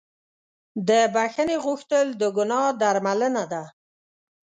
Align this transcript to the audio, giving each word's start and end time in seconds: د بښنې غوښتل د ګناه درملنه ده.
د 0.87 0.89
بښنې 1.13 1.57
غوښتل 1.65 2.05
د 2.19 2.21
ګناه 2.37 2.67
درملنه 2.81 3.43
ده. 3.51 3.63